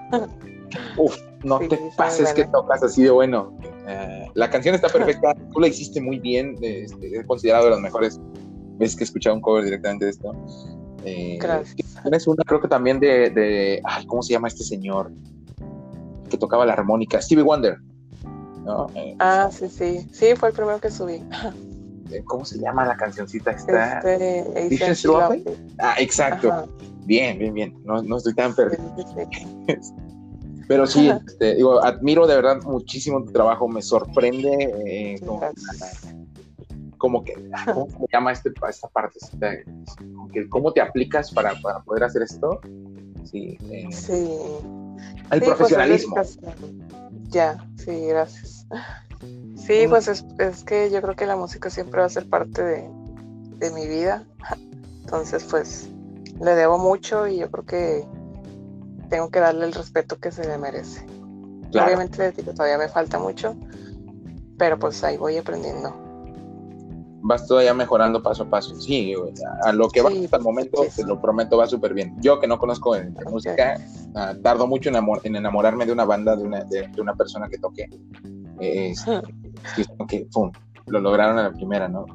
[0.97, 3.55] Uf, no Sí, te pases que tocas así de bueno.
[3.87, 6.57] Eh, la canción está perfecta, tú la hiciste muy bien.
[6.61, 8.19] eh, este, he considerado de las mejores
[8.79, 10.33] veces que he escuchado un cover directamente de esto.
[11.05, 12.01] Eh, Gracias.
[12.01, 13.81] Tienes una, creo que también de, de.
[13.83, 15.11] Ay, ¿cómo se llama este señor?
[16.29, 17.21] Que tocaba la armónica.
[17.21, 17.77] Stevie Wonder.
[18.65, 18.87] ¿No?
[19.19, 20.07] Ah, sí, sí.
[20.11, 21.23] Sí, fue el primero que subí.
[22.11, 23.51] eh, ¿Cómo se llama la cancioncita?
[23.51, 23.99] Está.
[23.99, 24.67] Este.
[25.79, 26.51] Ah, exacto.
[26.51, 26.65] Ajá.
[27.05, 27.77] Bien, bien, bien.
[27.83, 28.83] No, no estoy tan perdido.
[28.97, 29.03] sí,
[29.75, 29.93] sí.
[30.67, 33.67] Pero sí, este, digo, admiro de verdad muchísimo tu trabajo.
[33.67, 34.73] Me sorprende.
[34.87, 35.21] eh,
[36.97, 37.33] como, que.
[37.71, 39.19] ¿Cómo se llama este, esta parte?
[40.49, 42.59] ¿Cómo te aplicas para, para poder hacer esto?
[43.25, 43.57] Sí.
[43.69, 44.13] eh, Sí.
[44.13, 46.15] el Sí, pues, es profesionalismo.
[47.29, 48.54] Ya, sí, gracias.
[49.55, 52.63] Sí, pues es, es que yo creo que la música siempre va a ser parte
[52.63, 52.89] de,
[53.57, 54.23] de mi vida.
[55.03, 55.89] Entonces, pues
[56.39, 58.05] le debo mucho y yo creo que
[59.09, 61.05] tengo que darle el respeto que se le merece.
[61.71, 61.87] Claro.
[61.87, 63.55] Obviamente todavía me falta mucho,
[64.57, 65.93] pero pues ahí voy aprendiendo.
[67.27, 68.75] vas todavía mejorando paso a paso.
[68.79, 69.13] Sí,
[69.63, 71.01] a, lo que va Sí, hasta el momento, sí, sí.
[71.01, 72.15] te lo prometo, va súper bien.
[72.21, 73.75] Yo que no conozco de música,
[74.15, 77.15] ah, tardo mucho en, amor- en enamorarme de una banda, de una, de, de una
[77.15, 77.89] persona que toque.
[78.59, 79.05] Eh, es-
[79.77, 80.51] es como que, pum,
[80.87, 82.05] lo lograron a la primera, ¿no?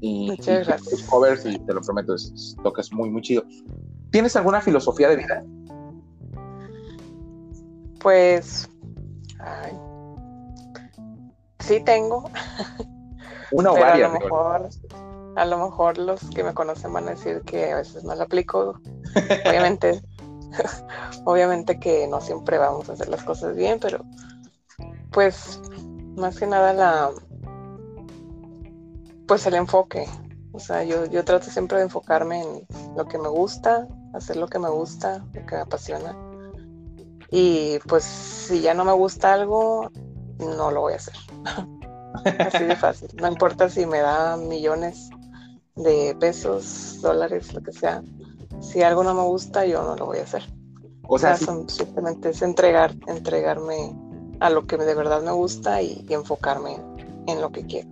[0.00, 0.88] Y, Muchas y gracias.
[0.90, 3.44] tus covers, y te lo prometo, es- es- tocas muy, muy chido.
[4.10, 5.44] ¿Tienes alguna filosofía de vida?
[8.00, 8.68] Pues,
[9.38, 9.72] ay,
[11.60, 12.24] sí tengo,
[13.52, 14.12] Una o pero a varias.
[14.12, 14.68] lo mejor,
[15.36, 18.24] a lo mejor los que me conocen van a decir que a veces no la
[18.24, 18.80] aplico.
[19.46, 20.02] Obviamente,
[21.24, 24.04] obviamente que no siempre vamos a hacer las cosas bien, pero
[25.12, 25.60] pues
[26.16, 27.10] más que nada la,
[29.26, 30.06] pues el enfoque.
[30.52, 34.48] O sea, yo, yo trato siempre de enfocarme en lo que me gusta, hacer lo
[34.48, 36.14] que me gusta, lo que me apasiona.
[37.30, 39.90] Y pues si ya no me gusta algo,
[40.38, 41.14] no lo voy a hacer.
[42.38, 43.08] Así de fácil.
[43.18, 45.08] No importa si me da millones
[45.76, 48.02] de pesos, dólares, lo que sea.
[48.60, 50.42] Si algo no me gusta, yo no lo voy a hacer.
[51.08, 53.94] O sea, simplemente es entregar, entregarme
[54.42, 56.76] a lo que de verdad me gusta y, enfocarme
[57.26, 57.88] en lo que quiero.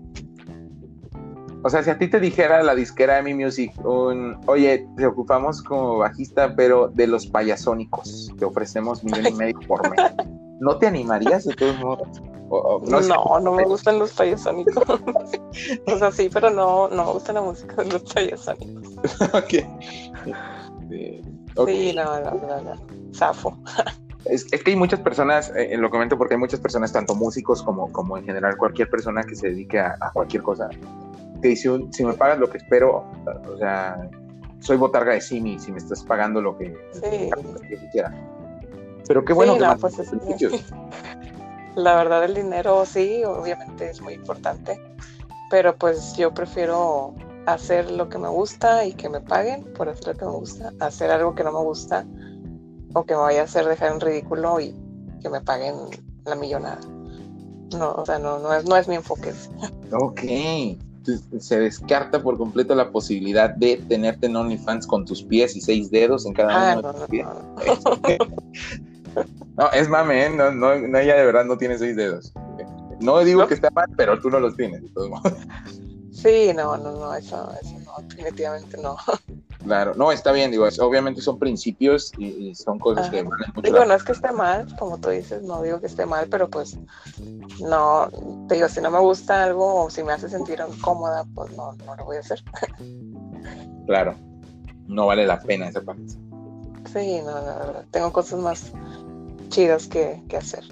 [1.62, 5.62] O sea, si a ti te dijera la disquera de mi music, oye, te ocupamos
[5.62, 10.00] como bajista, pero de los payasónicos, te ofrecemos millón y medio por mes.
[10.60, 12.20] ¿No te animarías de todos modos?
[13.08, 14.74] no, no, me gustan los payasónicos.
[15.86, 18.96] o sea, sí, pero no, no me gusta la música de los payasónicos.
[19.34, 19.50] ok.
[21.66, 23.14] Sí, no, no, no, no.
[23.14, 23.56] Zafo.
[24.24, 27.90] Es, que hay muchas personas, eh, lo comento porque hay muchas personas, tanto músicos como,
[27.90, 30.68] como en general cualquier persona que se dedique a, cualquier cosa,
[31.40, 33.04] que dice, si me pagas lo que espero,
[33.48, 34.08] o sea,
[34.60, 37.30] soy botarga de Simi si me estás pagando lo que, sí.
[37.92, 38.14] quiera.
[39.08, 39.96] Pero qué bueno que no, pues
[41.76, 44.78] La verdad, el dinero sí, obviamente es muy importante,
[45.50, 47.14] pero pues yo prefiero
[47.46, 50.72] hacer lo que me gusta y que me paguen por hacer lo que me gusta,
[50.78, 52.04] hacer algo que no me gusta
[52.94, 54.74] o que me vaya a hacer dejar en ridículo y
[55.22, 55.74] que me paguen
[56.24, 56.80] la millonada.
[57.72, 59.32] No, o sea, no, no, es, no es mi enfoque.
[59.92, 60.20] Ok.
[61.38, 65.90] se descarta por completo la posibilidad de tenerte en OnlyFans con tus pies y seis
[65.90, 67.26] dedos en cada ah, uno de tus pies.
[69.56, 70.30] No, es mame, ¿eh?
[70.30, 72.32] no, no, ella de verdad no tiene seis dedos.
[73.00, 75.32] No digo que esté mal, pero tú no los tienes, de todos modos.
[76.12, 78.96] Sí, no, no, no, eso, eso no, definitivamente no.
[79.64, 83.70] Claro, no, está bien, digo, obviamente son principios y, son cosas que valen mucho.
[83.70, 86.48] Digo, no es que esté mal, como tú dices, no digo que esté mal, pero
[86.48, 86.78] pues
[87.60, 88.08] no,
[88.48, 91.72] te digo, si no me gusta algo o si me hace sentir incómoda, pues no,
[91.84, 92.42] no lo voy a hacer.
[93.86, 94.14] Claro,
[94.86, 96.12] no vale la pena esa parte.
[96.92, 98.70] Sí, no, no, tengo cosas más
[99.48, 100.62] chidas que, que hacer.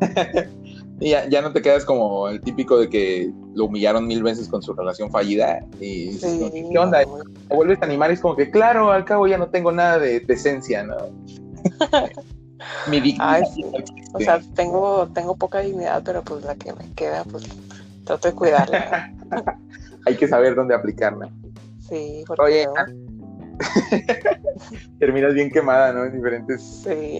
[1.02, 4.48] y ya, ya, no te quedas como el típico de que lo humillaron mil veces
[4.48, 7.00] con su relación fallida y ¿qué onda?
[7.00, 9.98] Te vuelves a animar y es como que, claro, al cabo ya no tengo nada
[9.98, 10.96] de decencia, ¿no?
[12.88, 13.42] Mi dignidad.
[14.12, 17.48] O sea, tengo, tengo poca dignidad, pero pues la que me queda, pues
[18.04, 19.12] trato de cuidarla.
[20.06, 21.28] Hay que saber dónde aplicarla.
[21.88, 22.66] Sí, porque Oye,
[25.00, 26.04] terminas bien quemada, ¿no?
[26.04, 26.62] En diferentes.
[26.84, 27.18] Sí.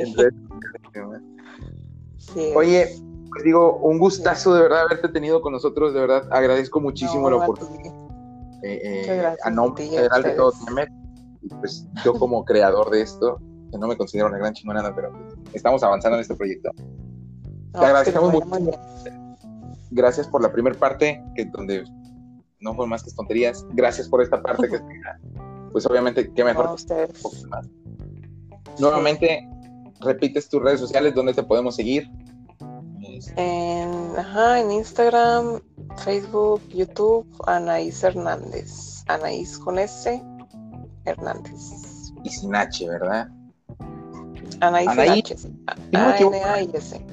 [2.55, 2.87] Oye,
[3.33, 7.37] pues digo, un gustazo de verdad haberte tenido con nosotros, de verdad agradezco muchísimo la
[7.37, 7.95] oportunidad.
[8.62, 10.53] Eh, eh, a nombre general de todo
[11.59, 13.40] pues yo como creador de esto,
[13.71, 15.12] que no me considero una gran chingonada, pero
[15.53, 16.71] estamos avanzando en este proyecto.
[17.73, 18.49] Te agradecemos mucho.
[19.90, 21.85] Gracias por la primera parte, que donde
[22.61, 23.66] no fue más que tonterías.
[23.71, 24.79] Gracias por esta parte que
[25.73, 26.77] pues obviamente, qué mejor.
[28.79, 29.49] Nuevamente,
[30.01, 32.11] repites tus redes sociales, ¿dónde te podemos seguir?
[33.37, 35.61] En, ajá, en Instagram,
[36.05, 39.05] Facebook, YouTube, Anaís Hernández.
[39.09, 40.23] Anaís con S,
[41.05, 41.61] Hernández.
[42.25, 43.29] Y sin H, ¿verdad?
[44.61, 45.37] Anaís, Anaís H.
[45.95, 47.05] A-N-A-I-S.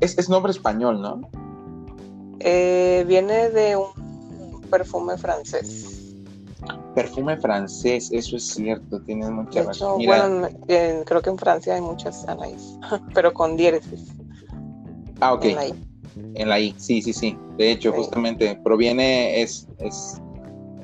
[0.00, 1.20] Es, es nombre español, ¿no?
[2.40, 6.14] Eh, viene de un perfume francés.
[6.94, 10.02] Perfume francés, eso es cierto, tienes mucha razón.
[10.04, 12.78] Bueno, creo que en Francia hay muchas Anaís,
[13.14, 14.17] pero con diéresis.
[15.20, 15.44] Ah, ok.
[16.34, 16.74] En la I.
[16.78, 17.36] sí, sí, sí.
[17.56, 20.20] De hecho, justamente proviene, es, es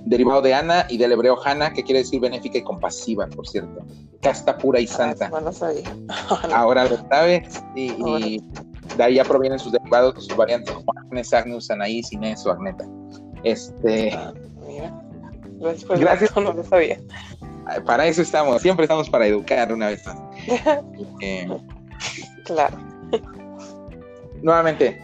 [0.05, 3.85] derivado de Ana y del hebreo Hanna, que quiere decir benéfica y compasiva, por cierto.
[4.21, 5.29] Casta pura y ah, santa.
[5.29, 5.85] no lo sabía.
[6.53, 7.63] Ahora lo sabes.
[7.75, 8.43] Y,
[8.97, 10.75] de ahí ya provienen sus derivados, sus variantes
[11.07, 12.85] Agnes, Agnus, Anaís, Inés o Agneta.
[13.43, 14.13] Este.
[14.13, 14.33] Ah,
[15.99, 16.37] Gracias.
[16.37, 17.01] No lo sabía.
[17.87, 20.19] Para eso estamos, siempre estamos para educar una vez más.
[21.21, 21.49] Eh,
[22.45, 22.77] claro.
[24.45, 25.01] Nuevamente,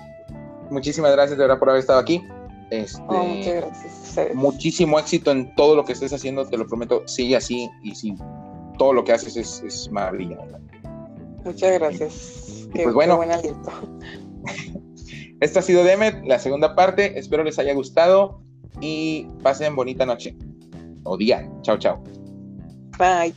[0.70, 2.22] muchísimas gracias de verdad por haber estado aquí.
[2.70, 4.35] Este, oh, muchas gracias.
[4.35, 7.09] Muchísimo éxito en todo lo que estés haciendo, te lo prometo.
[7.09, 8.14] Sigue así y sí,
[8.76, 10.36] todo lo que haces es, es maravilla.
[11.43, 12.68] Muchas gracias.
[12.74, 13.18] pues bueno.
[15.41, 17.18] Esto ha sido Demet, la segunda parte.
[17.18, 18.43] Espero les haya gustado
[18.82, 20.36] y pasen bonita noche
[21.05, 21.51] o día.
[21.62, 22.05] Chao, chao.
[22.99, 23.32] Bye.